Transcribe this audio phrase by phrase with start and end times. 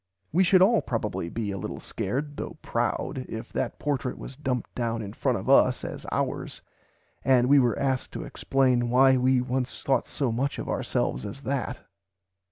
[0.31, 4.73] We should probably all be a little scared (though proud) if that portrait was dumped
[4.73, 6.63] down in front of us as ours,
[7.23, 11.41] and we were asked to explain why we once thought so much of ourselves as
[11.41, 11.77] that.